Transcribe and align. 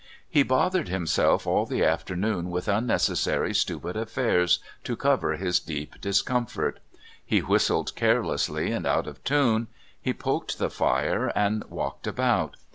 He 0.27 0.41
bothered 0.41 0.87
himself 0.89 1.45
all 1.45 1.67
the 1.67 1.85
afternoon 1.85 2.49
with 2.49 2.67
unnecessary 2.67 3.53
stupid 3.53 3.95
affairs 3.95 4.57
to 4.83 4.95
cover 4.95 5.33
his 5.33 5.59
deep 5.59 6.01
discomfort. 6.01 6.79
He 7.23 7.41
whistled 7.41 7.95
carelessly 7.95 8.71
and 8.71 8.87
out 8.87 9.05
of 9.05 9.23
tune, 9.23 9.67
he 10.01 10.11
poked 10.11 10.57
the 10.57 10.71
fire 10.71 11.27
and 11.35 11.63
walked 11.65 12.07
about. 12.07 12.55